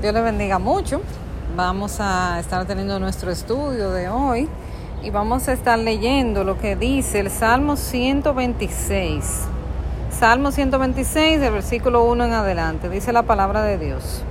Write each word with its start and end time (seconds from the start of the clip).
Dios 0.00 0.14
le 0.14 0.22
bendiga 0.22 0.58
mucho. 0.58 1.02
Vamos 1.54 1.98
a 2.00 2.40
estar 2.40 2.64
teniendo 2.64 2.98
nuestro 2.98 3.30
estudio 3.30 3.90
de 3.90 4.08
hoy 4.08 4.48
y 5.02 5.10
vamos 5.10 5.46
a 5.46 5.52
estar 5.52 5.78
leyendo 5.78 6.42
lo 6.42 6.58
que 6.58 6.74
dice 6.74 7.20
el 7.20 7.30
Salmo 7.30 7.76
126. 7.76 9.42
Salmo 10.10 10.52
126, 10.52 11.40
del 11.40 11.52
versículo 11.52 12.04
1 12.04 12.24
en 12.24 12.32
adelante, 12.32 12.88
dice 12.88 13.12
la 13.12 13.24
palabra 13.24 13.62
de 13.62 13.76
Dios. 13.76 14.22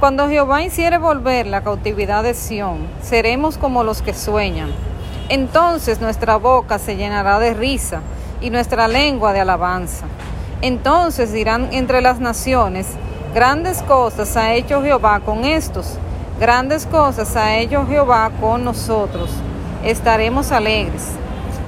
Cuando 0.00 0.30
Jehová 0.30 0.62
hiciere 0.62 0.96
volver 0.96 1.46
la 1.46 1.60
cautividad 1.60 2.22
de 2.22 2.32
Sión, 2.32 2.78
seremos 3.02 3.58
como 3.58 3.84
los 3.84 4.00
que 4.00 4.14
sueñan. 4.14 4.70
Entonces 5.28 6.00
nuestra 6.00 6.36
boca 6.36 6.78
se 6.78 6.96
llenará 6.96 7.38
de 7.38 7.52
risa 7.52 8.00
y 8.40 8.48
nuestra 8.48 8.88
lengua 8.88 9.34
de 9.34 9.40
alabanza. 9.40 10.06
Entonces 10.62 11.34
dirán 11.34 11.68
entre 11.72 12.00
las 12.00 12.18
naciones, 12.18 12.96
grandes 13.36 13.82
cosas 13.82 14.34
ha 14.38 14.54
hecho 14.54 14.82
Jehová 14.82 15.20
con 15.20 15.44
estos, 15.44 15.98
grandes 16.40 16.86
cosas 16.86 17.36
ha 17.36 17.58
hecho 17.58 17.86
Jehová 17.86 18.30
con 18.40 18.64
nosotros. 18.64 19.28
Estaremos 19.84 20.52
alegres. 20.52 21.02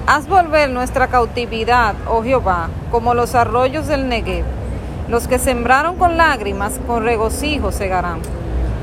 Haz 0.07 0.27
volver 0.27 0.71
nuestra 0.71 1.09
cautividad, 1.09 1.95
oh 2.07 2.23
Jehová, 2.23 2.71
como 2.91 3.13
los 3.13 3.35
arroyos 3.35 3.87
del 3.87 4.09
Negev. 4.09 4.47
Los 5.11 5.29
que 5.29 5.39
sembraron 5.39 5.97
con 5.97 6.17
lágrimas, 6.17 6.81
con 6.87 7.05
regocijo 7.05 7.71
segarán. 7.71 8.21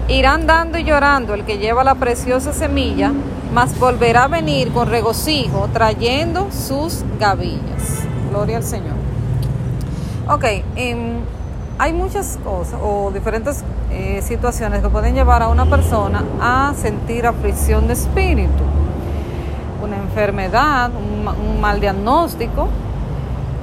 Irán 0.08 0.46
dando 0.46 0.78
y 0.78 0.84
llorando 0.84 1.34
el 1.34 1.44
que 1.44 1.58
lleva 1.58 1.84
la 1.84 1.96
preciosa 1.96 2.54
semilla, 2.54 3.12
mas 3.52 3.80
volverá 3.80 4.26
a 4.26 4.28
venir 4.28 4.72
con 4.72 4.88
regocijo, 4.88 5.70
trayendo 5.74 6.50
sus 6.52 7.04
gavillas. 7.20 8.04
Gloria 8.30 8.58
al 8.58 8.64
Señor. 8.64 8.94
Ok, 10.28 10.46
em, 10.76 11.22
hay 11.78 11.94
muchas 11.94 12.38
cosas 12.44 12.80
o 12.82 13.12
diferentes 13.12 13.64
eh, 13.92 14.22
situaciones 14.22 14.82
que 14.82 14.90
pueden 14.90 15.14
llevar 15.14 15.42
a 15.42 15.50
una 15.50 15.66
persona 15.66 16.24
a 16.40 16.74
sentir 16.76 17.28
aflicción 17.28 17.88
de 17.88 17.94
espíritu. 17.94 18.64
Una 19.84 19.98
enfermedad, 19.98 20.92
un, 20.96 21.60
mal 21.60 21.80
diagnóstico, 21.80 22.70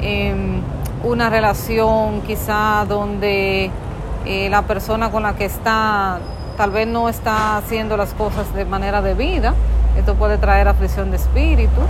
em, 0.00 0.60
una 1.04 1.30
relación 1.30 2.20
quizá 2.22 2.84
donde 2.86 3.70
eh, 4.26 4.48
la 4.50 4.62
persona 4.62 5.10
con 5.10 5.22
la 5.22 5.34
que 5.34 5.46
está 5.46 6.18
tal 6.56 6.70
vez 6.70 6.86
no 6.86 7.08
está 7.08 7.56
haciendo 7.56 7.96
las 7.96 8.12
cosas 8.14 8.52
de 8.54 8.64
manera 8.64 9.00
debida. 9.00 9.54
Esto 9.96 10.14
puede 10.14 10.38
traer 10.38 10.68
aflicción 10.68 11.10
de 11.10 11.16
espíritu 11.16 11.80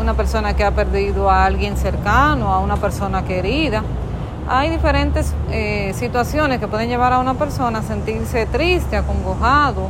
una 0.00 0.14
persona 0.14 0.54
que 0.54 0.64
ha 0.64 0.70
perdido 0.70 1.28
a 1.30 1.44
alguien 1.44 1.76
cercano, 1.76 2.52
a 2.52 2.60
una 2.60 2.76
persona 2.76 3.22
querida. 3.24 3.82
Hay 4.52 4.68
diferentes 4.68 5.32
eh, 5.52 5.92
situaciones 5.94 6.58
que 6.58 6.66
pueden 6.66 6.88
llevar 6.88 7.12
a 7.12 7.20
una 7.20 7.34
persona 7.34 7.78
a 7.78 7.82
sentirse 7.84 8.46
triste, 8.46 8.96
acongojado, 8.96 9.86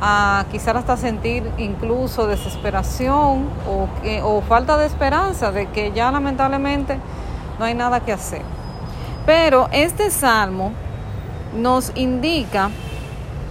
a 0.00 0.44
quizás 0.52 0.76
hasta 0.76 0.96
sentir 0.96 1.50
incluso 1.58 2.28
desesperación 2.28 3.48
o, 3.66 3.88
o 4.22 4.40
falta 4.42 4.78
de 4.78 4.86
esperanza 4.86 5.50
de 5.50 5.66
que 5.70 5.90
ya 5.90 6.12
lamentablemente 6.12 6.96
no 7.58 7.64
hay 7.64 7.74
nada 7.74 7.98
que 7.98 8.12
hacer. 8.12 8.42
Pero 9.26 9.68
este 9.72 10.12
salmo 10.12 10.70
nos 11.56 11.90
indica 11.96 12.70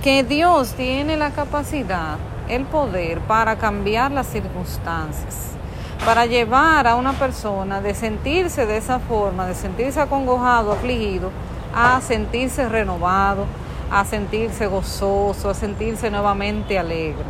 que 0.01 0.23
Dios 0.23 0.75
tiene 0.75 1.17
la 1.17 1.31
capacidad, 1.31 2.15
el 2.47 2.63
poder 2.63 3.19
para 3.19 3.57
cambiar 3.57 4.13
las 4.13 4.27
circunstancias 4.27 5.56
para 6.05 6.25
llevar 6.25 6.87
a 6.87 6.95
una 6.95 7.13
persona 7.13 7.81
de 7.81 7.93
sentirse 7.93 8.65
de 8.65 8.77
esa 8.77 8.99
forma, 8.99 9.45
de 9.47 9.55
sentirse 9.55 9.99
acongojado, 9.99 10.71
afligido, 10.71 11.31
a 11.75 11.99
sentirse 12.01 12.67
renovado, 12.69 13.45
a 13.91 14.05
sentirse 14.05 14.67
gozoso, 14.67 15.49
a 15.49 15.53
sentirse 15.53 16.09
nuevamente 16.09 16.77
alegre. 16.77 17.25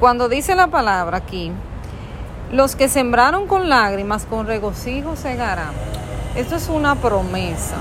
Cuando 0.00 0.28
dice 0.28 0.54
la 0.54 0.68
palabra 0.68 1.18
aquí, 1.18 1.52
los 2.52 2.76
que 2.76 2.88
sembraron 2.88 3.46
con 3.46 3.68
lágrimas, 3.68 4.26
con 4.26 4.46
regocijo 4.46 5.16
segarán. 5.16 5.72
Esto 6.36 6.56
es 6.56 6.68
una 6.68 6.96
promesa. 6.96 7.76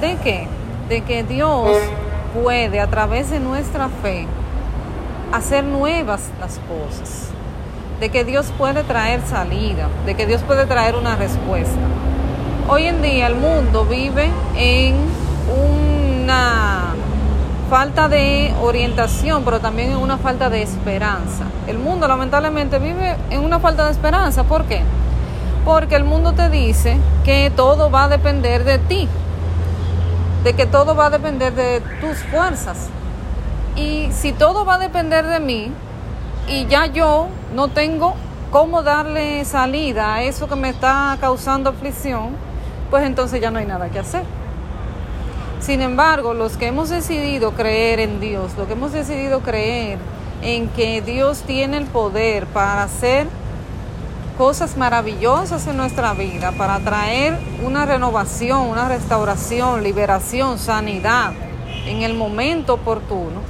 ¿De 0.00 0.16
qué? 0.16 0.48
De 0.88 1.02
que 1.02 1.22
Dios 1.22 1.76
puede 2.40 2.80
a 2.80 2.88
través 2.88 3.30
de 3.30 3.40
nuestra 3.40 3.88
fe 3.88 4.26
hacer 5.32 5.64
nuevas 5.64 6.30
las 6.40 6.58
cosas 6.60 7.32
de 8.02 8.08
que 8.08 8.24
Dios 8.24 8.52
puede 8.58 8.82
traer 8.82 9.20
salida, 9.24 9.88
de 10.04 10.16
que 10.16 10.26
Dios 10.26 10.42
puede 10.42 10.66
traer 10.66 10.96
una 10.96 11.14
respuesta. 11.14 11.78
Hoy 12.68 12.86
en 12.86 13.00
día 13.00 13.28
el 13.28 13.36
mundo 13.36 13.84
vive 13.84 14.28
en 14.56 14.96
una 16.28 16.94
falta 17.70 18.08
de 18.08 18.52
orientación, 18.60 19.44
pero 19.44 19.60
también 19.60 19.92
en 19.92 19.98
una 19.98 20.18
falta 20.18 20.50
de 20.50 20.62
esperanza. 20.62 21.44
El 21.68 21.78
mundo 21.78 22.08
lamentablemente 22.08 22.80
vive 22.80 23.14
en 23.30 23.44
una 23.44 23.60
falta 23.60 23.84
de 23.84 23.92
esperanza. 23.92 24.42
¿Por 24.42 24.64
qué? 24.64 24.80
Porque 25.64 25.94
el 25.94 26.02
mundo 26.02 26.32
te 26.32 26.50
dice 26.50 26.98
que 27.24 27.52
todo 27.54 27.88
va 27.88 28.06
a 28.06 28.08
depender 28.08 28.64
de 28.64 28.78
ti, 28.78 29.08
de 30.42 30.54
que 30.54 30.66
todo 30.66 30.96
va 30.96 31.06
a 31.06 31.10
depender 31.10 31.54
de 31.54 31.80
tus 32.00 32.18
fuerzas. 32.24 32.88
Y 33.76 34.08
si 34.10 34.32
todo 34.32 34.64
va 34.64 34.74
a 34.74 34.78
depender 34.78 35.24
de 35.24 35.38
mí, 35.38 35.70
y 36.48 36.66
ya 36.66 36.86
yo 36.86 37.28
no 37.54 37.68
tengo 37.68 38.14
cómo 38.50 38.82
darle 38.82 39.44
salida 39.44 40.14
a 40.14 40.22
eso 40.22 40.48
que 40.48 40.56
me 40.56 40.68
está 40.68 41.16
causando 41.20 41.70
aflicción, 41.70 42.30
pues 42.90 43.04
entonces 43.04 43.40
ya 43.40 43.50
no 43.50 43.58
hay 43.58 43.66
nada 43.66 43.88
que 43.88 43.98
hacer. 43.98 44.24
Sin 45.60 45.80
embargo, 45.80 46.34
los 46.34 46.56
que 46.56 46.66
hemos 46.66 46.90
decidido 46.90 47.52
creer 47.52 48.00
en 48.00 48.20
Dios, 48.20 48.52
los 48.58 48.66
que 48.66 48.72
hemos 48.72 48.92
decidido 48.92 49.40
creer 49.40 49.98
en 50.42 50.68
que 50.68 51.00
Dios 51.00 51.42
tiene 51.42 51.76
el 51.76 51.86
poder 51.86 52.46
para 52.46 52.82
hacer 52.82 53.28
cosas 54.36 54.76
maravillosas 54.76 55.66
en 55.68 55.76
nuestra 55.76 56.14
vida, 56.14 56.52
para 56.52 56.80
traer 56.80 57.38
una 57.64 57.86
renovación, 57.86 58.66
una 58.66 58.88
restauración, 58.88 59.82
liberación, 59.84 60.58
sanidad 60.58 61.32
en 61.86 62.02
el 62.02 62.14
momento 62.14 62.74
oportuno, 62.74 63.40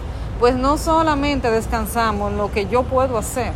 pues 0.42 0.56
no 0.56 0.76
solamente 0.76 1.52
descansamos 1.52 2.32
en 2.32 2.36
lo 2.36 2.50
que 2.50 2.66
yo 2.66 2.82
puedo 2.82 3.16
hacer, 3.16 3.52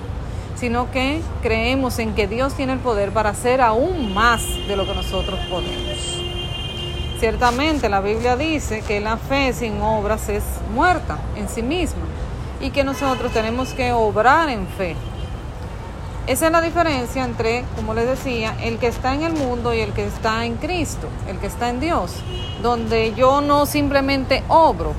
sino 0.54 0.88
que 0.92 1.20
creemos 1.42 1.98
en 1.98 2.14
que 2.14 2.28
Dios 2.28 2.54
tiene 2.54 2.74
el 2.74 2.78
poder 2.78 3.10
para 3.10 3.30
hacer 3.30 3.60
aún 3.60 4.14
más 4.14 4.44
de 4.68 4.76
lo 4.76 4.86
que 4.86 4.94
nosotros 4.94 5.40
podemos. 5.50 6.22
Ciertamente 7.18 7.88
la 7.88 8.00
Biblia 8.00 8.36
dice 8.36 8.84
que 8.86 9.00
la 9.00 9.16
fe 9.16 9.52
sin 9.52 9.82
obras 9.82 10.28
es 10.28 10.44
muerta 10.72 11.18
en 11.34 11.48
sí 11.48 11.60
misma 11.60 12.04
y 12.60 12.70
que 12.70 12.84
nosotros 12.84 13.32
tenemos 13.32 13.74
que 13.74 13.90
obrar 13.90 14.48
en 14.48 14.68
fe. 14.68 14.94
Esa 16.28 16.46
es 16.46 16.52
la 16.52 16.60
diferencia 16.60 17.24
entre, 17.24 17.64
como 17.74 17.94
les 17.94 18.06
decía, 18.06 18.54
el 18.62 18.78
que 18.78 18.86
está 18.86 19.12
en 19.12 19.24
el 19.24 19.32
mundo 19.32 19.74
y 19.74 19.80
el 19.80 19.92
que 19.92 20.06
está 20.06 20.44
en 20.44 20.54
Cristo, 20.54 21.08
el 21.26 21.40
que 21.40 21.48
está 21.48 21.68
en 21.68 21.80
Dios, 21.80 22.12
donde 22.62 23.12
yo 23.14 23.40
no 23.40 23.66
simplemente 23.66 24.44
obro, 24.46 24.94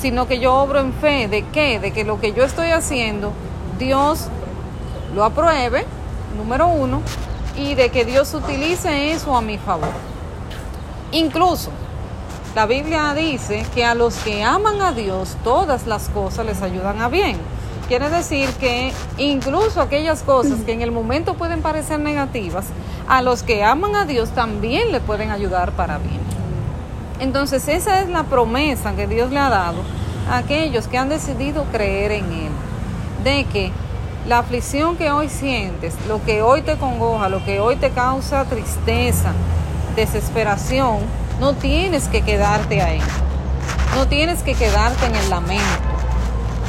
sino 0.00 0.26
que 0.26 0.38
yo 0.38 0.54
obro 0.54 0.80
en 0.80 0.92
fe. 0.92 1.28
¿De 1.28 1.44
qué? 1.46 1.78
De 1.78 1.92
que 1.92 2.04
lo 2.04 2.20
que 2.20 2.32
yo 2.32 2.44
estoy 2.44 2.70
haciendo, 2.70 3.32
Dios 3.78 4.28
lo 5.14 5.24
apruebe, 5.24 5.84
número 6.36 6.68
uno, 6.68 7.02
y 7.56 7.74
de 7.74 7.90
que 7.90 8.04
Dios 8.04 8.32
utilice 8.34 9.12
eso 9.12 9.36
a 9.36 9.40
mi 9.40 9.58
favor. 9.58 9.90
Incluso, 11.12 11.70
la 12.54 12.66
Biblia 12.66 13.14
dice 13.14 13.64
que 13.74 13.84
a 13.84 13.94
los 13.94 14.16
que 14.18 14.44
aman 14.44 14.82
a 14.82 14.92
Dios, 14.92 15.36
todas 15.44 15.86
las 15.86 16.08
cosas 16.08 16.46
les 16.46 16.62
ayudan 16.62 17.00
a 17.00 17.08
bien. 17.08 17.36
Quiere 17.88 18.10
decir 18.10 18.50
que 18.60 18.92
incluso 19.16 19.80
aquellas 19.80 20.22
cosas 20.22 20.60
que 20.60 20.72
en 20.72 20.82
el 20.82 20.92
momento 20.92 21.34
pueden 21.34 21.62
parecer 21.62 21.98
negativas, 22.00 22.66
a 23.08 23.22
los 23.22 23.42
que 23.42 23.64
aman 23.64 23.96
a 23.96 24.04
Dios 24.04 24.30
también 24.30 24.92
le 24.92 25.00
pueden 25.00 25.30
ayudar 25.30 25.72
para 25.72 25.96
bien. 25.96 26.27
Entonces 27.20 27.66
esa 27.68 28.00
es 28.00 28.08
la 28.08 28.24
promesa 28.24 28.94
que 28.94 29.06
Dios 29.06 29.30
le 29.30 29.40
ha 29.40 29.48
dado 29.48 29.82
a 30.30 30.38
aquellos 30.38 30.86
que 30.86 30.98
han 30.98 31.08
decidido 31.08 31.64
creer 31.72 32.12
en 32.12 32.24
Él, 32.26 32.50
de 33.24 33.44
que 33.44 33.72
la 34.26 34.38
aflicción 34.38 34.96
que 34.96 35.10
hoy 35.10 35.28
sientes, 35.28 35.94
lo 36.06 36.22
que 36.24 36.42
hoy 36.42 36.62
te 36.62 36.76
congoja, 36.76 37.28
lo 37.28 37.44
que 37.44 37.60
hoy 37.60 37.76
te 37.76 37.90
causa 37.90 38.44
tristeza, 38.44 39.32
desesperación, 39.96 40.98
no 41.40 41.54
tienes 41.54 42.08
que 42.08 42.22
quedarte 42.22 42.82
ahí, 42.82 43.00
no 43.96 44.06
tienes 44.06 44.42
que 44.42 44.54
quedarte 44.54 45.06
en 45.06 45.16
el 45.16 45.30
lamento, 45.30 45.64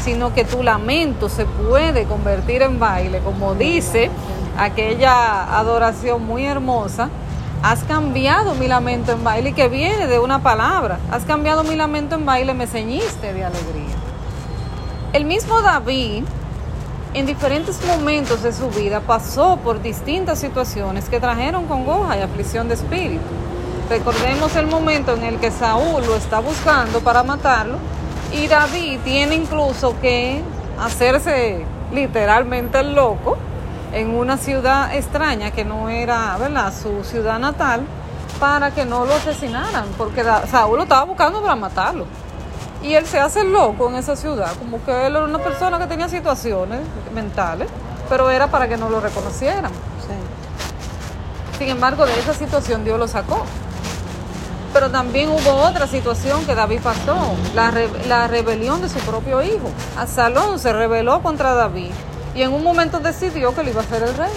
sino 0.03 0.33
que 0.33 0.45
tu 0.45 0.63
lamento 0.63 1.29
se 1.29 1.45
puede 1.45 2.06
convertir 2.06 2.63
en 2.63 2.79
baile, 2.79 3.19
como 3.19 3.53
dice 3.53 4.09
aquella 4.57 5.57
adoración 5.59 6.25
muy 6.25 6.45
hermosa 6.45 7.09
Has 7.61 7.83
cambiado 7.83 8.56
mi 8.56 8.69
lamento 8.69 9.11
en 9.11 9.21
baile, 9.21 9.51
que 9.51 9.67
viene 9.67 10.07
de 10.07 10.17
una 10.17 10.41
palabra. 10.41 10.97
Has 11.11 11.25
cambiado 11.25 11.65
mi 11.65 11.75
lamento 11.75 12.15
en 12.15 12.25
baile, 12.25 12.53
me 12.53 12.67
ceñiste 12.67 13.33
de 13.33 13.44
alegría. 13.44 13.95
El 15.11 15.25
mismo 15.25 15.61
David, 15.61 16.23
en 17.13 17.25
diferentes 17.25 17.85
momentos 17.85 18.44
de 18.44 18.53
su 18.53 18.69
vida, 18.69 19.01
pasó 19.01 19.57
por 19.57 19.81
distintas 19.81 20.39
situaciones 20.39 21.09
que 21.09 21.19
trajeron 21.19 21.65
congoja 21.65 22.17
y 22.17 22.21
aflicción 22.21 22.69
de 22.69 22.75
espíritu. 22.75 23.25
Recordemos 23.89 24.56
el 24.56 24.67
momento 24.67 25.13
en 25.13 25.23
el 25.23 25.38
que 25.38 25.51
Saúl 25.51 26.06
lo 26.06 26.15
está 26.15 26.39
buscando 26.39 27.01
para 27.01 27.23
matarlo 27.23 27.77
y 28.31 28.47
David 28.47 29.00
tiene 29.03 29.35
incluso 29.35 30.00
que 30.00 30.41
hacerse 30.79 31.65
literalmente 31.91 32.79
el 32.79 32.95
loco 32.95 33.38
en 33.94 34.15
una 34.15 34.38
ciudad 34.38 34.94
extraña 34.94 35.51
que 35.51 35.65
no 35.65 35.89
era, 35.89 36.38
¿verdad?, 36.38 36.74
su 36.74 37.03
ciudad 37.03 37.39
natal 37.39 37.81
para 38.39 38.71
que 38.71 38.86
no 38.86 39.06
lo 39.06 39.13
asesinaran, 39.15 39.86
porque 39.97 40.24
Saúl 40.50 40.77
lo 40.77 40.83
estaba 40.83 41.03
buscando 41.03 41.41
para 41.41 41.56
matarlo. 41.56 42.06
Y 42.81 42.94
él 42.94 43.06
se 43.06 43.19
hace 43.19 43.44
loco 43.44 43.89
en 43.89 43.95
esa 43.95 44.15
ciudad, 44.15 44.51
como 44.57 44.83
que 44.86 45.07
él 45.07 45.15
era 45.15 45.25
una 45.25 45.39
persona 45.39 45.77
que 45.80 45.88
tenía 45.88 46.07
situaciones 46.07 46.80
mentales, 47.13 47.68
pero 48.07 48.30
era 48.30 48.47
para 48.47 48.68
que 48.68 48.77
no 48.77 48.89
lo 48.89 49.01
reconocieran. 49.01 49.71
Sin 51.57 51.68
embargo, 51.68 52.06
de 52.06 52.18
esa 52.18 52.33
situación 52.33 52.85
Dios 52.85 52.97
lo 52.97 53.07
sacó. 53.07 53.44
Pero 54.71 54.89
también 54.92 55.30
hubo 55.30 55.51
otra 55.68 55.88
situación 55.88 56.45
que 56.45 56.56
David 56.56 56.80
pasó, 56.81 57.18
la, 57.56 57.74
la 58.07 58.27
rebelión 58.27 58.81
de 58.81 58.88
su 58.88 59.00
propio 59.00 59.42
hijo. 59.42 59.69
Absalón 59.97 60.59
se 60.59 60.71
rebeló 60.71 61.21
contra 61.21 61.56
David 61.56 61.92
y 62.39 62.44
en 62.44 62.53
un 62.53 62.63
momento 62.63 63.01
decidió 63.01 63.53
que 63.53 63.59
él 63.59 63.68
iba 63.68 63.81
a 63.81 63.83
ser 63.83 64.01
el 64.01 64.15
rey. 64.15 64.31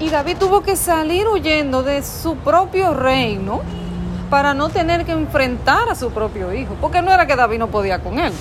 Y 0.00 0.10
David 0.10 0.36
tuvo 0.36 0.60
que 0.60 0.76
salir 0.76 1.26
huyendo 1.26 1.82
de 1.82 2.02
su 2.02 2.36
propio 2.36 2.92
reino 2.92 3.62
para 4.28 4.52
no 4.52 4.68
tener 4.68 5.06
que 5.06 5.12
enfrentar 5.12 5.88
a 5.88 5.94
su 5.94 6.10
propio 6.10 6.52
hijo, 6.52 6.76
porque 6.78 7.00
no 7.00 7.10
era 7.10 7.26
que 7.26 7.36
David 7.36 7.58
no 7.58 7.68
podía 7.68 8.00
con 8.00 8.18
él, 8.18 8.34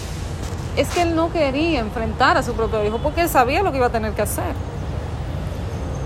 es 0.75 0.89
que 0.89 1.03
él 1.03 1.15
no 1.15 1.31
quería 1.31 1.79
enfrentar 1.79 2.37
a 2.37 2.43
su 2.43 2.51
propio 2.53 2.83
hijo 2.83 2.97
porque 2.97 3.21
él 3.21 3.29
sabía 3.29 3.63
lo 3.63 3.71
que 3.71 3.77
iba 3.77 3.87
a 3.87 3.91
tener 3.91 4.11
que 4.11 4.23
hacer. 4.23 4.53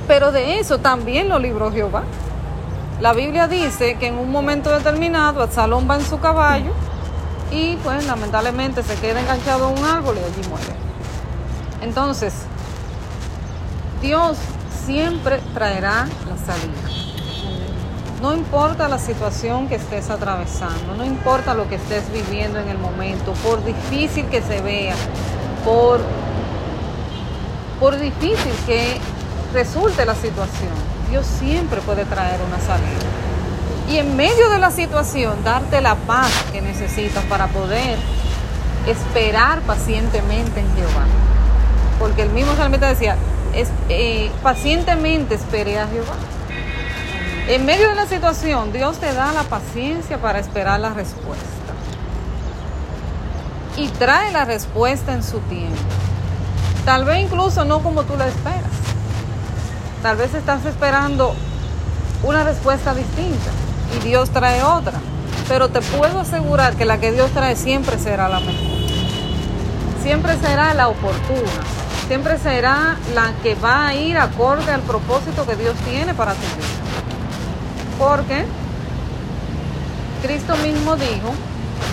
Pero 0.08 0.32
de 0.32 0.60
eso 0.60 0.78
también 0.78 1.28
lo 1.28 1.40
libró 1.40 1.72
Jehová. 1.72 2.04
La 3.02 3.14
Biblia 3.14 3.48
dice 3.48 3.96
que 3.96 4.06
en 4.06 4.20
un 4.20 4.32
momento 4.32 4.70
determinado 4.70 5.42
Absalón 5.42 5.90
va 5.90 5.96
en 5.96 6.06
su 6.06 6.20
caballo 6.20 6.72
y 7.50 7.78
pues 7.78 8.06
lamentablemente 8.06 8.84
se 8.84 8.94
queda 8.98 9.22
enganchado 9.22 9.66
a 9.66 9.68
un 9.70 9.84
árbol 9.84 10.18
y 10.18 10.20
allí 10.20 10.48
muere. 10.50 10.89
Entonces, 11.82 12.34
Dios 14.02 14.38
siempre 14.86 15.40
traerá 15.54 16.08
la 16.28 16.38
salida. 16.46 17.00
No 18.22 18.34
importa 18.34 18.90
la 18.90 19.00
situación 19.00 19.70
que 19.70 19.76
estés 19.76 20.10
atravesando, 20.10 20.96
no 20.98 21.06
importa 21.06 21.54
lo 21.54 21.70
que 21.70 21.76
estés 21.76 22.12
viviendo 22.12 22.60
en 22.60 22.68
el 22.68 22.78
momento, 22.78 23.32
por 23.44 23.64
difícil 23.64 24.26
que 24.26 24.42
se 24.42 24.62
vea, 24.62 24.96
por, 25.64 26.02
por 27.80 27.98
difícil 27.98 28.52
que 28.66 28.98
resulte 29.54 30.06
la 30.06 30.16
situación, 30.16 30.74
Dios 31.10 31.26
siempre 31.26 31.80
puede 31.82 32.04
traer 32.06 32.40
una 32.42 32.60
salida. 32.60 33.00
Y 33.90 33.98
en 33.98 34.16
medio 34.16 34.50
de 34.50 34.60
la 34.60 34.70
situación, 34.70 35.44
darte 35.44 35.80
la 35.82 35.96
paz 35.96 36.30
que 36.52 36.62
necesitas 36.62 37.24
para 37.26 37.48
poder 37.48 37.98
esperar 38.86 39.62
pacientemente 39.62 40.60
en 40.60 40.76
Jehová. 40.76 41.29
Porque 42.00 42.24
el 42.24 42.30
mismo 42.30 42.56
salmista 42.56 42.88
decía, 42.88 43.18
es, 43.54 43.70
eh, 43.90 44.32
pacientemente 44.42 45.36
esperé 45.36 45.80
a 45.80 45.88
Jehová. 45.88 46.16
En 47.48 47.66
medio 47.66 47.90
de 47.90 47.96
la 47.96 48.06
situación, 48.06 48.72
Dios 48.72 48.98
te 49.00 49.12
da 49.14 49.34
la 49.34 49.44
paciencia 49.44 50.18
para 50.20 50.40
esperar 50.40 50.80
la 50.80 50.94
respuesta. 50.94 51.46
Y 53.76 53.88
trae 53.90 54.32
la 54.32 54.46
respuesta 54.46 55.14
en 55.14 55.24
su 55.24 55.40
tiempo. 55.40 55.78
Tal 56.86 57.06
vez 57.06 57.24
incluso 57.24 57.66
no 57.66 57.80
como 57.80 58.04
tú 58.04 58.16
la 58.18 58.28
esperas. 58.28 58.72
Tal 60.02 60.18
vez 60.18 60.34
estás 60.34 60.64
esperando 60.66 61.36
una 62.24 62.44
respuesta 62.44 62.94
distinta 62.94 63.50
y 63.98 64.08
Dios 64.08 64.30
trae 64.30 64.64
otra. 64.64 64.94
Pero 65.48 65.70
te 65.70 65.82
puedo 65.82 66.20
asegurar 66.20 66.76
que 66.76 66.86
la 66.86 67.00
que 67.00 67.12
Dios 67.12 67.32
trae 67.32 67.56
siempre 67.56 67.98
será 67.98 68.30
la 68.30 68.40
mejor. 68.40 68.54
Siempre 70.04 70.38
será 70.38 70.74
la 70.74 70.88
oportuna. 70.88 71.79
Siempre 72.10 72.40
será 72.40 72.98
la 73.14 73.34
que 73.44 73.54
va 73.54 73.90
a 73.90 73.94
ir 73.94 74.18
acorde 74.18 74.72
al 74.72 74.82
propósito 74.82 75.46
que 75.46 75.56
Dios 75.56 75.76
tiene 75.88 76.16
para 76.16 76.34
tu 76.34 76.40
vida. 76.40 76.68
Porque 78.00 78.46
Cristo 80.24 80.56
mismo 80.56 80.96
dijo, 80.96 81.32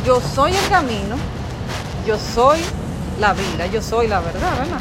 yo 0.07 0.23
soy 0.23 0.57
el 0.57 0.69
camino, 0.71 1.17
yo 2.07 2.17
soy 2.35 2.61
la 3.21 3.35
vida, 3.35 3.67
yo 3.67 3.83
soy 3.83 4.09
la 4.09 4.21
verdad, 4.21 4.57
¿verdad? 4.59 4.79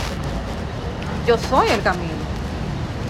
Yo 1.28 1.38
soy 1.38 1.68
el 1.68 1.82
camino. 1.82 2.14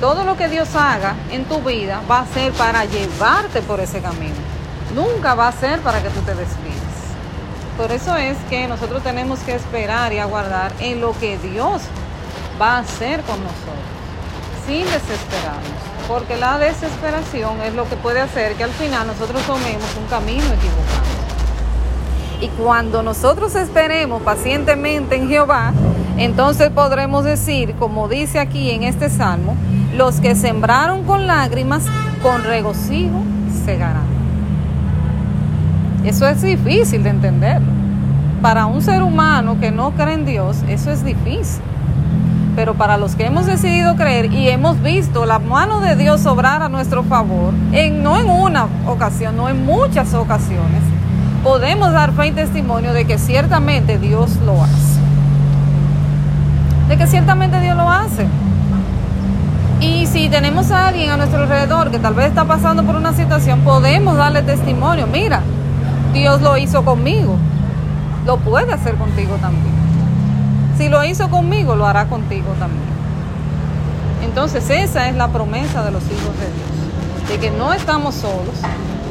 Todo 0.01 0.23
lo 0.23 0.35
que 0.35 0.47
Dios 0.47 0.69
haga 0.75 1.13
en 1.29 1.45
tu 1.45 1.61
vida 1.61 2.01
va 2.09 2.21
a 2.21 2.25
ser 2.25 2.51
para 2.53 2.85
llevarte 2.85 3.61
por 3.61 3.79
ese 3.79 4.01
camino. 4.01 4.33
Nunca 4.95 5.35
va 5.35 5.49
a 5.49 5.51
ser 5.51 5.79
para 5.81 6.01
que 6.01 6.09
tú 6.09 6.21
te 6.21 6.33
desvíes. 6.33 6.75
Por 7.77 7.91
eso 7.91 8.15
es 8.15 8.35
que 8.49 8.67
nosotros 8.67 9.03
tenemos 9.03 9.37
que 9.41 9.53
esperar 9.53 10.11
y 10.11 10.17
aguardar 10.17 10.73
en 10.79 11.01
lo 11.01 11.15
que 11.19 11.37
Dios 11.37 11.83
va 12.61 12.77
a 12.77 12.79
hacer 12.79 13.21
con 13.21 13.39
nosotros, 13.41 13.85
sin 14.65 14.85
desesperarnos 14.85 15.95
porque 16.07 16.37
la 16.37 16.57
desesperación 16.59 17.59
es 17.61 17.73
lo 17.73 17.89
que 17.89 17.95
puede 17.95 18.21
hacer 18.21 18.53
que 18.53 18.63
al 18.63 18.71
final 18.71 19.07
nosotros 19.07 19.41
tomemos 19.43 19.97
un 19.99 20.07
camino 20.07 20.43
equivocado. 20.43 21.15
Y 22.41 22.47
cuando 22.49 23.01
nosotros 23.01 23.55
esperemos 23.55 24.21
pacientemente 24.21 25.15
en 25.15 25.29
Jehová, 25.29 25.73
entonces 26.17 26.69
podremos 26.69 27.23
decir, 27.23 27.75
como 27.75 28.07
dice 28.07 28.39
aquí 28.39 28.71
en 28.71 28.83
este 28.83 29.09
salmo, 29.09 29.55
los 29.95 30.19
que 30.19 30.35
sembraron 30.35 31.03
con 31.05 31.27
lágrimas, 31.27 31.83
con 32.21 32.43
regocijo 32.43 33.23
segarán. 33.65 34.05
Eso 36.03 36.27
es 36.27 36.41
difícil 36.41 37.01
de 37.03 37.09
entenderlo. 37.09 37.71
Para 38.41 38.67
un 38.67 38.81
ser 38.83 39.01
humano 39.01 39.57
que 39.59 39.71
no 39.71 39.91
cree 39.91 40.13
en 40.13 40.25
Dios, 40.25 40.57
eso 40.67 40.91
es 40.91 41.03
difícil 41.03 41.61
pero 42.55 42.75
para 42.75 42.97
los 42.97 43.15
que 43.15 43.25
hemos 43.25 43.45
decidido 43.45 43.95
creer 43.95 44.31
y 44.31 44.49
hemos 44.49 44.81
visto 44.81 45.25
la 45.25 45.39
mano 45.39 45.81
de 45.81 45.95
Dios 45.95 46.25
obrar 46.25 46.61
a 46.61 46.69
nuestro 46.69 47.03
favor, 47.03 47.53
en, 47.73 48.01
no 48.01 48.17
en 48.17 48.29
una 48.29 48.67
ocasión, 48.87 49.35
no 49.35 49.49
en 49.49 49.65
muchas 49.65 50.13
ocasiones, 50.13 50.81
podemos 51.43 51.91
dar 51.91 52.13
fe 52.13 52.27
y 52.27 52.31
testimonio 52.31 52.93
de 52.93 53.05
que 53.05 53.17
ciertamente 53.17 53.99
Dios 53.99 54.37
lo 54.45 54.63
hace. 54.63 54.99
De 56.87 56.97
que 56.97 57.07
ciertamente 57.07 57.59
Dios 57.59 57.75
lo 57.75 57.89
hace. 57.89 58.25
Y 59.81 60.07
si 60.07 60.29
tenemos 60.29 60.71
a 60.71 60.87
alguien 60.87 61.11
a 61.11 61.17
nuestro 61.17 61.43
alrededor 61.43 61.91
que 61.91 61.99
tal 61.99 62.13
vez 62.13 62.27
está 62.27 62.45
pasando 62.45 62.83
por 62.83 62.95
una 62.95 63.13
situación, 63.13 63.59
podemos 63.61 64.15
darle 64.15 64.41
testimonio. 64.41 65.07
Mira, 65.07 65.41
Dios 66.13 66.41
lo 66.41 66.57
hizo 66.57 66.85
conmigo. 66.85 67.35
Lo 68.25 68.37
puede 68.37 68.73
hacer 68.73 68.95
contigo 68.95 69.35
también. 69.41 69.74
Si 70.77 70.89
lo 70.89 71.03
hizo 71.03 71.29
conmigo, 71.29 71.75
lo 71.75 71.85
hará 71.85 72.07
contigo 72.07 72.53
también. 72.59 72.95
Entonces 74.23 74.69
esa 74.69 75.07
es 75.07 75.15
la 75.15 75.29
promesa 75.29 75.83
de 75.83 75.91
los 75.91 76.03
hijos 76.03 76.37
de 76.39 76.51
Dios, 76.51 77.29
de 77.29 77.39
que 77.39 77.51
no 77.51 77.71
estamos 77.71 78.15
solos, 78.15 78.55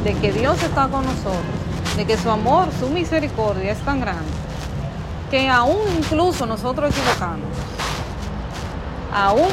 de 0.03 0.13
que 0.13 0.31
Dios 0.31 0.61
está 0.61 0.87
con 0.87 1.03
nosotros, 1.03 1.41
de 1.97 2.05
que 2.05 2.17
su 2.17 2.29
amor, 2.29 2.67
su 2.79 2.89
misericordia 2.89 3.71
es 3.71 3.79
tan 3.79 3.99
grande, 4.01 4.29
que 5.31 5.49
aún 5.49 5.79
incluso 5.97 6.45
nosotros 6.45 6.91
equivocamos, 6.91 7.49
aún 9.11 9.49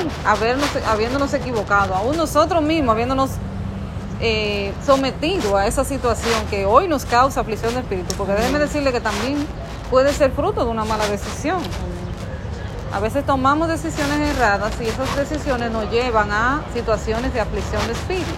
habiéndonos 0.86 1.32
equivocado, 1.32 1.94
aún 1.94 2.16
nosotros 2.16 2.62
mismos 2.62 2.92
habiéndonos 2.92 3.30
eh, 4.20 4.74
sometido 4.84 5.56
a 5.56 5.66
esa 5.66 5.84
situación 5.84 6.46
que 6.50 6.66
hoy 6.66 6.86
nos 6.86 7.06
causa 7.06 7.40
aflicción 7.40 7.72
de 7.72 7.80
espíritu, 7.80 8.14
porque 8.18 8.34
déjeme 8.34 8.58
decirle 8.58 8.92
que 8.92 9.00
también 9.00 9.46
puede 9.90 10.12
ser 10.12 10.32
fruto 10.32 10.64
de 10.64 10.70
una 10.70 10.84
mala 10.84 11.06
decisión. 11.08 11.58
A 12.92 13.00
veces 13.00 13.24
tomamos 13.24 13.68
decisiones 13.68 14.36
erradas 14.36 14.72
y 14.80 14.86
esas 14.86 15.16
decisiones 15.16 15.70
nos 15.70 15.90
llevan 15.90 16.30
a 16.30 16.62
situaciones 16.74 17.32
de 17.32 17.40
aflicción 17.40 17.86
de 17.86 17.94
espíritu. 17.94 18.30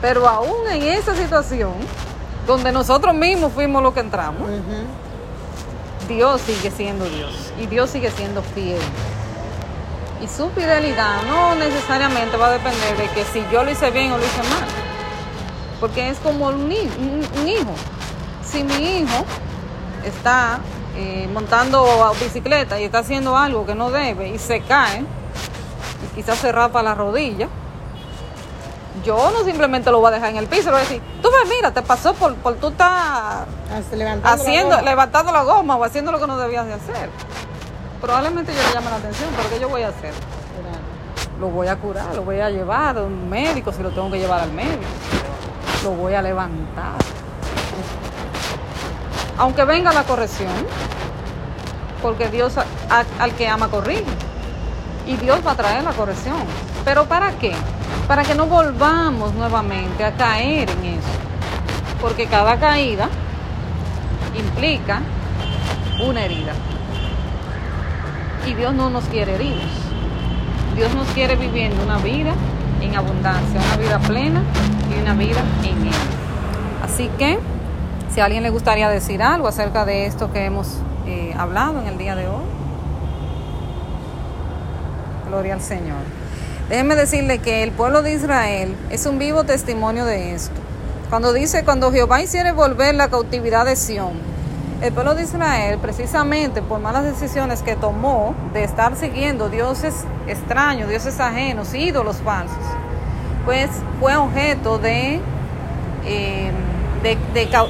Pero 0.00 0.28
aún 0.28 0.68
en 0.70 0.82
esa 0.82 1.14
situación, 1.16 1.72
donde 2.46 2.70
nosotros 2.70 3.14
mismos 3.14 3.52
fuimos 3.52 3.82
los 3.82 3.94
que 3.94 4.00
entramos, 4.00 4.48
Dios 6.08 6.40
sigue 6.42 6.70
siendo 6.70 7.04
Dios 7.04 7.52
y 7.60 7.66
Dios 7.66 7.90
sigue 7.90 8.10
siendo 8.10 8.42
fiel. 8.42 8.80
Y 10.22 10.28
su 10.28 10.48
fidelidad 10.50 11.22
no 11.24 11.56
necesariamente 11.56 12.36
va 12.36 12.46
a 12.46 12.50
depender 12.52 12.96
de 12.96 13.08
que 13.08 13.24
si 13.24 13.44
yo 13.52 13.64
lo 13.64 13.72
hice 13.72 13.90
bien 13.90 14.12
o 14.12 14.18
lo 14.18 14.24
hice 14.24 14.42
mal. 14.42 14.68
Porque 15.80 16.10
es 16.10 16.18
como 16.18 16.46
un 16.46 16.70
hijo. 16.70 17.74
Si 18.44 18.62
mi 18.62 18.98
hijo 18.98 19.24
está 20.04 20.60
eh, 20.96 21.28
montando 21.32 22.12
bicicleta 22.20 22.78
y 22.80 22.84
está 22.84 22.98
haciendo 22.98 23.36
algo 23.36 23.64
que 23.66 23.74
no 23.74 23.90
debe 23.90 24.28
y 24.28 24.38
se 24.38 24.60
cae 24.60 25.00
y 25.00 26.14
quizás 26.14 26.38
se 26.38 26.52
rapa 26.52 26.82
la 26.82 26.94
rodilla, 26.94 27.48
yo 29.04 29.30
no 29.30 29.44
simplemente 29.44 29.90
lo 29.90 30.00
voy 30.00 30.08
a 30.08 30.10
dejar 30.12 30.30
en 30.30 30.36
el 30.36 30.46
piso, 30.46 30.70
voy 30.70 30.80
a 30.80 30.82
decir, 30.82 31.02
tú 31.22 31.28
ves, 31.30 31.48
mira, 31.48 31.72
te 31.72 31.82
pasó 31.82 32.14
por, 32.14 32.34
por 32.36 32.54
tú 32.56 32.68
estás 32.68 33.46
haciendo, 34.24 34.80
levantando 34.82 35.32
la 35.32 35.42
goma 35.42 35.76
o 35.76 35.84
haciendo 35.84 36.12
lo 36.12 36.20
que 36.20 36.26
no 36.26 36.36
debías 36.36 36.66
de 36.66 36.74
hacer. 36.74 37.10
Probablemente 38.00 38.52
yo 38.52 38.60
le 38.62 38.74
llame 38.74 38.90
la 38.90 38.96
atención, 38.96 39.30
pero 39.36 39.48
¿qué 39.48 39.60
yo 39.60 39.68
voy 39.68 39.82
a 39.82 39.88
hacer? 39.88 40.12
Lo 41.40 41.48
voy 41.48 41.68
a 41.68 41.76
curar, 41.76 42.14
lo 42.14 42.22
voy 42.22 42.38
a 42.40 42.50
llevar 42.50 42.98
a 42.98 43.02
un 43.02 43.28
médico 43.28 43.72
si 43.72 43.82
lo 43.82 43.90
tengo 43.90 44.10
que 44.10 44.18
llevar 44.18 44.40
al 44.40 44.52
médico. 44.52 44.82
lo 45.82 45.90
voy 45.92 46.14
a 46.14 46.22
levantar. 46.22 46.96
Aunque 49.42 49.64
venga 49.64 49.92
la 49.92 50.04
corrección, 50.04 50.52
porque 52.00 52.28
Dios 52.28 52.54
al 53.18 53.32
que 53.32 53.48
ama 53.48 53.66
corrige. 53.66 54.04
Y 55.04 55.16
Dios 55.16 55.40
va 55.44 55.50
a 55.50 55.54
traer 55.56 55.82
la 55.82 55.90
corrección. 55.90 56.36
¿Pero 56.84 57.06
para 57.06 57.32
qué? 57.32 57.52
Para 58.06 58.22
que 58.22 58.36
no 58.36 58.46
volvamos 58.46 59.34
nuevamente 59.34 60.04
a 60.04 60.12
caer 60.12 60.70
en 60.70 60.84
eso. 60.84 61.08
Porque 62.00 62.26
cada 62.26 62.56
caída 62.60 63.08
implica 64.38 65.00
una 66.00 66.24
herida. 66.24 66.52
Y 68.46 68.54
Dios 68.54 68.72
no 68.74 68.90
nos 68.90 69.02
quiere 69.06 69.34
heridos. 69.34 69.72
Dios 70.76 70.94
nos 70.94 71.08
quiere 71.08 71.34
viviendo 71.34 71.82
una 71.82 71.98
vida 71.98 72.32
en 72.80 72.94
abundancia, 72.94 73.60
una 73.60 73.76
vida 73.76 73.98
plena 73.98 74.40
y 74.88 75.00
una 75.02 75.14
vida 75.14 75.40
en 75.64 75.88
Él. 75.88 75.94
Así 76.84 77.10
que, 77.18 77.40
si 78.12 78.20
a 78.20 78.26
alguien 78.26 78.42
le 78.42 78.50
gustaría 78.50 78.90
decir 78.90 79.22
algo 79.22 79.48
acerca 79.48 79.84
de 79.84 80.06
esto 80.06 80.30
que 80.32 80.44
hemos 80.44 80.68
eh, 81.06 81.34
hablado 81.38 81.80
en 81.80 81.86
el 81.86 81.96
día 81.96 82.14
de 82.14 82.26
hoy, 82.28 82.44
gloria 85.28 85.54
al 85.54 85.62
Señor. 85.62 85.98
Déjenme 86.68 86.94
decirle 86.94 87.38
que 87.38 87.62
el 87.62 87.72
pueblo 87.72 88.02
de 88.02 88.12
Israel 88.12 88.76
es 88.90 89.06
un 89.06 89.18
vivo 89.18 89.44
testimonio 89.44 90.04
de 90.04 90.34
esto. 90.34 90.54
Cuando 91.08 91.32
dice, 91.32 91.64
cuando 91.64 91.90
Jehová 91.90 92.20
hiciere 92.22 92.52
volver 92.52 92.94
la 92.94 93.08
cautividad 93.08 93.64
de 93.64 93.76
Sión, 93.76 94.12
el 94.82 94.92
pueblo 94.92 95.14
de 95.14 95.22
Israel, 95.22 95.78
precisamente 95.80 96.60
por 96.60 96.80
malas 96.80 97.04
decisiones 97.04 97.62
que 97.62 97.76
tomó 97.76 98.34
de 98.52 98.64
estar 98.64 98.96
siguiendo 98.96 99.48
dioses 99.48 100.04
extraños, 100.26 100.88
dioses 100.88 101.18
ajenos, 101.18 101.72
ídolos 101.72 102.16
falsos, 102.18 102.64
pues 103.44 103.70
fue 104.00 104.16
objeto 104.16 104.78
de, 104.78 105.20
eh, 106.04 106.50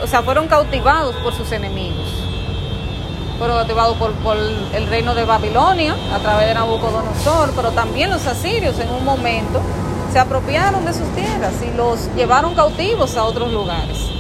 o 0.03 0.07
sea, 0.07 0.23
fueron 0.23 0.49
cautivados 0.49 1.17
por 1.17 1.33
sus 1.35 1.51
enemigos. 1.53 2.07
Fueron 3.39 3.57
cautivados 3.57 3.97
por, 3.97 4.37
el 4.37 4.87
reino 4.89 5.15
de 5.15 5.25
Babilonia 5.25 5.97
a 6.15 6.19
través 6.19 6.49
de 6.49 6.55
Nabucodonosor, 6.55 7.53
pero 7.57 7.71
también 7.71 8.11
los 8.11 8.27
asirios 8.27 8.79
en 8.79 8.91
un 8.91 9.05
momento 9.05 9.61
se 10.13 10.19
apropiaron 10.19 10.85
de 10.85 10.93
sus 10.93 11.09
tierras 11.15 11.55
y 11.63 11.77
los 11.77 12.15
llevaron 12.15 12.55
cautivos 12.55 13.17
a 13.17 13.25
otros 13.25 13.51
lugares. 13.53 14.11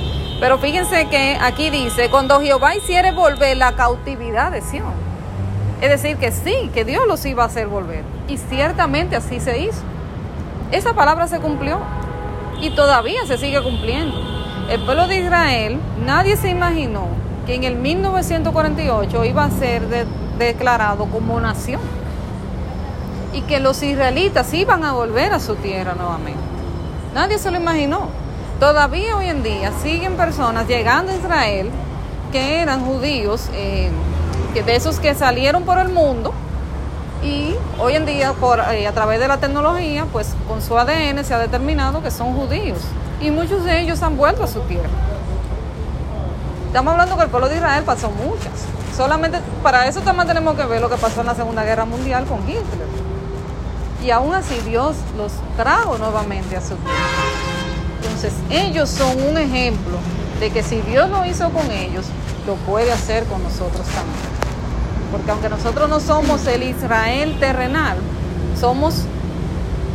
Pero 0.40 0.58
fíjense 0.58 1.06
que 1.08 1.38
aquí 1.40 1.70
dice, 1.70 2.10
cuando 2.10 2.40
Jehová 2.40 2.74
hiciere 2.74 3.12
volver 3.12 3.56
la 3.56 3.72
cautividad 3.76 4.50
de 4.50 4.62
Sión. 4.62 4.92
Es 5.80 5.90
decir, 5.90 6.16
que 6.16 6.32
sí, 6.32 6.70
que 6.72 6.84
Dios 6.84 7.06
los 7.06 7.24
iba 7.26 7.42
a 7.42 7.46
hacer 7.46 7.66
volver. 7.66 8.04
Y 8.28 8.38
ciertamente 8.38 9.16
así 9.16 9.40
se 9.40 9.58
hizo. 9.58 9.82
Esa 10.70 10.94
palabra 10.94 11.28
se 11.28 11.38
cumplió 11.38 11.78
y 12.60 12.70
todavía 12.70 13.26
se 13.26 13.36
sigue 13.36 13.62
cumpliendo. 13.62 14.16
El 14.72 14.80
pueblo 14.86 15.06
de 15.06 15.18
Israel, 15.18 15.78
nadie 16.06 16.34
se 16.34 16.48
imaginó 16.48 17.08
que 17.44 17.56
en 17.56 17.64
el 17.64 17.76
1948 17.76 19.24
iba 19.26 19.44
a 19.44 19.50
ser 19.50 19.86
declarado 20.38 21.04
como 21.04 21.38
nación 21.38 21.82
y 23.34 23.42
que 23.42 23.60
los 23.60 23.82
israelitas 23.82 24.54
iban 24.54 24.82
a 24.82 24.94
volver 24.94 25.34
a 25.34 25.40
su 25.40 25.56
tierra 25.56 25.92
nuevamente. 25.94 26.40
Nadie 27.14 27.36
se 27.36 27.50
lo 27.50 27.58
imaginó. 27.58 28.08
Todavía 28.60 29.14
hoy 29.14 29.28
en 29.28 29.42
día 29.42 29.72
siguen 29.82 30.14
personas 30.14 30.66
llegando 30.66 31.12
a 31.12 31.16
Israel 31.16 31.68
que 32.32 32.62
eran 32.62 32.82
judíos, 32.82 33.50
eh, 33.52 33.90
de 34.54 34.74
esos 34.74 35.00
que 35.00 35.14
salieron 35.14 35.64
por 35.64 35.76
el 35.76 35.90
mundo 35.90 36.32
y 37.22 37.56
hoy 37.78 37.96
en 37.96 38.06
día 38.06 38.32
por, 38.32 38.60
eh, 38.60 38.86
a 38.86 38.92
través 38.92 39.20
de 39.20 39.28
la 39.28 39.38
tecnología, 39.38 40.06
pues 40.12 40.34
con 40.48 40.62
su 40.62 40.76
ADN 40.78 41.24
se 41.24 41.34
ha 41.34 41.38
determinado 41.38 42.02
que 42.02 42.10
son 42.10 42.34
judíos 42.34 42.78
y 43.20 43.30
muchos 43.30 43.64
de 43.64 43.80
ellos 43.80 44.02
han 44.02 44.16
vuelto 44.16 44.44
a 44.44 44.46
su 44.46 44.60
tierra. 44.60 44.88
Estamos 46.66 46.92
hablando 46.92 47.16
que 47.16 47.24
el 47.24 47.28
pueblo 47.28 47.48
de 47.48 47.56
Israel 47.56 47.84
pasó 47.84 48.10
muchas. 48.10 48.52
Solamente 48.96 49.38
para 49.62 49.86
eso 49.86 50.00
también 50.00 50.26
tenemos 50.26 50.56
que 50.56 50.64
ver 50.64 50.80
lo 50.80 50.88
que 50.88 50.96
pasó 50.96 51.20
en 51.20 51.26
la 51.26 51.34
Segunda 51.34 51.64
Guerra 51.64 51.84
Mundial 51.84 52.24
con 52.24 52.40
Hitler. 52.48 52.88
Y 54.02 54.10
aún 54.10 54.34
así 54.34 54.58
Dios 54.66 54.96
los 55.16 55.32
trajo 55.56 55.98
nuevamente 55.98 56.56
a 56.56 56.60
su 56.60 56.74
tierra. 56.76 56.96
Entonces, 58.02 58.32
ellos 58.50 58.88
son 58.88 59.22
un 59.22 59.38
ejemplo 59.38 59.98
de 60.40 60.50
que 60.50 60.62
si 60.62 60.80
Dios 60.80 61.08
lo 61.08 61.24
hizo 61.24 61.50
con 61.50 61.70
ellos, 61.70 62.06
lo 62.46 62.54
puede 62.54 62.90
hacer 62.90 63.24
con 63.24 63.42
nosotros 63.42 63.86
también. 63.86 64.51
Porque 65.12 65.30
aunque 65.30 65.48
nosotros 65.48 65.88
no 65.88 66.00
somos 66.00 66.46
el 66.46 66.64
Israel 66.64 67.36
terrenal, 67.38 67.98
somos 68.58 69.04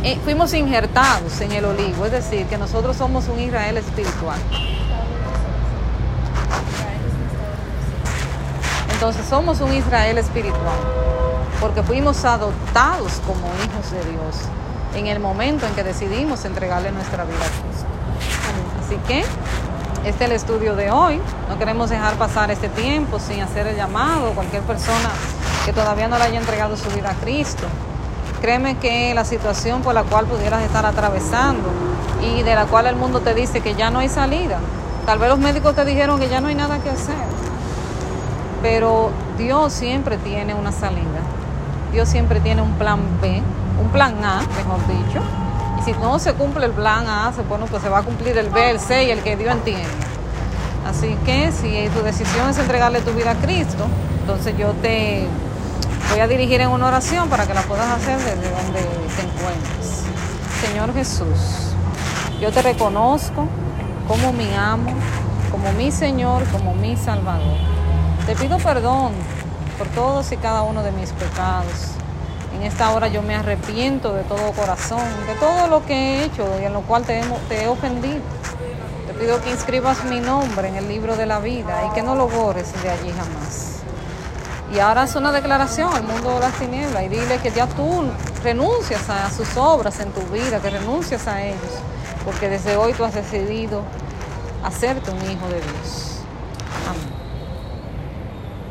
eh, 0.04 0.16
fuimos 0.22 0.54
injertados 0.54 1.40
en 1.40 1.50
el 1.50 1.64
olivo, 1.64 2.06
es 2.06 2.12
decir, 2.12 2.46
que 2.46 2.56
nosotros 2.56 2.96
somos 2.96 3.26
un 3.26 3.40
Israel 3.40 3.76
espiritual. 3.76 4.38
Entonces 8.92 9.26
somos 9.28 9.60
un 9.60 9.72
Israel 9.72 10.18
espiritual, 10.18 10.78
porque 11.60 11.82
fuimos 11.82 12.24
adoptados 12.24 13.12
como 13.26 13.46
hijos 13.64 13.90
de 13.90 14.10
Dios 14.10 14.36
en 14.94 15.08
el 15.08 15.18
momento 15.20 15.66
en 15.66 15.74
que 15.74 15.82
decidimos 15.82 16.44
entregarle 16.44 16.92
nuestra 16.92 17.24
vida 17.24 17.36
a 17.36 17.48
Cristo. 17.48 17.86
Así 18.84 18.96
que 19.08 19.24
este 20.08 20.24
es 20.24 20.30
el 20.30 20.36
estudio 20.36 20.74
de 20.74 20.90
hoy. 20.90 21.20
No 21.48 21.58
queremos 21.58 21.90
dejar 21.90 22.14
pasar 22.14 22.50
este 22.50 22.68
tiempo 22.68 23.18
sin 23.18 23.42
hacer 23.42 23.66
el 23.66 23.76
llamado. 23.76 24.32
Cualquier 24.32 24.62
persona 24.62 25.10
que 25.66 25.72
todavía 25.72 26.08
no 26.08 26.16
le 26.16 26.24
haya 26.24 26.38
entregado 26.38 26.76
su 26.76 26.88
vida 26.90 27.10
a 27.10 27.14
Cristo. 27.14 27.66
Créeme 28.40 28.78
que 28.78 29.12
la 29.14 29.24
situación 29.24 29.82
por 29.82 29.94
la 29.94 30.04
cual 30.04 30.24
pudieras 30.24 30.62
estar 30.62 30.86
atravesando 30.86 31.68
y 32.22 32.42
de 32.42 32.54
la 32.54 32.64
cual 32.66 32.86
el 32.86 32.96
mundo 32.96 33.20
te 33.20 33.34
dice 33.34 33.60
que 33.60 33.74
ya 33.74 33.90
no 33.90 33.98
hay 33.98 34.08
salida. 34.08 34.58
Tal 35.04 35.18
vez 35.18 35.28
los 35.28 35.38
médicos 35.38 35.74
te 35.74 35.84
dijeron 35.84 36.18
que 36.18 36.28
ya 36.28 36.40
no 36.40 36.48
hay 36.48 36.54
nada 36.54 36.78
que 36.78 36.88
hacer. 36.88 37.14
Pero 38.62 39.10
Dios 39.36 39.72
siempre 39.74 40.16
tiene 40.16 40.54
una 40.54 40.72
salida. 40.72 41.20
Dios 41.92 42.08
siempre 42.08 42.40
tiene 42.40 42.62
un 42.62 42.72
plan 42.72 43.00
B, 43.20 43.42
un 43.82 43.88
plan 43.90 44.24
A, 44.24 44.40
mejor 44.56 44.80
dicho 44.86 45.47
si 45.84 45.92
no 45.92 46.18
se 46.18 46.34
cumple 46.34 46.66
el 46.66 46.72
plan 46.72 47.06
A, 47.06 47.32
bueno, 47.48 47.66
pues 47.66 47.82
se 47.82 47.88
va 47.88 47.98
a 47.98 48.02
cumplir 48.02 48.36
el 48.38 48.50
B, 48.50 48.70
el 48.70 48.80
C 48.80 49.04
y 49.04 49.10
el 49.10 49.22
que 49.22 49.36
Dios 49.36 49.52
entiende. 49.52 49.88
Así 50.86 51.16
que 51.24 51.52
si 51.52 51.88
tu 51.90 52.02
decisión 52.02 52.48
es 52.50 52.58
entregarle 52.58 53.00
tu 53.00 53.12
vida 53.12 53.32
a 53.32 53.34
Cristo, 53.34 53.86
entonces 54.20 54.56
yo 54.56 54.72
te 54.82 55.26
voy 56.10 56.20
a 56.20 56.26
dirigir 56.26 56.60
en 56.60 56.68
una 56.68 56.86
oración 56.86 57.28
para 57.28 57.46
que 57.46 57.54
la 57.54 57.62
puedas 57.62 57.88
hacer 57.90 58.18
desde 58.18 58.50
donde 58.50 58.80
te 58.80 59.22
encuentres. 59.22 60.04
Señor 60.66 60.94
Jesús, 60.94 61.74
yo 62.40 62.50
te 62.50 62.62
reconozco 62.62 63.46
como 64.06 64.32
mi 64.32 64.52
amo, 64.54 64.92
como 65.50 65.72
mi 65.72 65.90
Señor, 65.90 66.44
como 66.50 66.74
mi 66.74 66.96
Salvador. 66.96 67.58
Te 68.26 68.34
pido 68.34 68.58
perdón 68.58 69.12
por 69.76 69.86
todos 69.88 70.32
y 70.32 70.36
cada 70.36 70.62
uno 70.62 70.82
de 70.82 70.92
mis 70.92 71.12
pecados 71.12 71.97
en 72.58 72.64
esta 72.64 72.90
hora 72.90 73.06
yo 73.06 73.22
me 73.22 73.36
arrepiento 73.36 74.12
de 74.12 74.24
todo 74.24 74.50
corazón, 74.50 75.04
de 75.28 75.34
todo 75.36 75.68
lo 75.68 75.86
que 75.86 75.94
he 75.94 76.24
hecho 76.24 76.44
y 76.60 76.64
en 76.64 76.72
lo 76.72 76.82
cual 76.82 77.04
te 77.04 77.20
he, 77.20 77.68
ofendido. 77.68 78.20
Te 79.06 79.14
pido 79.14 79.40
que 79.40 79.50
inscribas 79.50 80.04
mi 80.04 80.20
nombre 80.20 80.66
en 80.66 80.74
el 80.74 80.88
libro 80.88 81.16
de 81.16 81.24
la 81.24 81.38
vida 81.38 81.86
y 81.86 81.94
que 81.94 82.02
no 82.02 82.16
lo 82.16 82.26
borres 82.28 82.72
de 82.82 82.90
allí 82.90 83.10
jamás. 83.10 83.76
Y 84.74 84.80
ahora 84.80 85.02
haz 85.02 85.14
una 85.14 85.30
declaración 85.30 85.94
al 85.94 86.02
mundo 86.02 86.34
de 86.34 86.40
las 86.40 86.52
tinieblas 86.54 87.04
y 87.04 87.08
dile 87.08 87.38
que 87.38 87.52
ya 87.52 87.68
tú 87.68 88.04
renuncias 88.42 89.08
a 89.08 89.30
sus 89.30 89.56
obras 89.56 90.00
en 90.00 90.10
tu 90.10 90.20
vida, 90.32 90.60
que 90.60 90.70
renuncias 90.70 91.28
a 91.28 91.40
ellos, 91.40 91.72
porque 92.24 92.48
desde 92.48 92.76
hoy 92.76 92.92
tú 92.92 93.04
has 93.04 93.14
decidido 93.14 93.82
hacerte 94.64 95.12
un 95.12 95.30
hijo 95.30 95.46
de 95.46 95.60
Dios. 95.60 96.07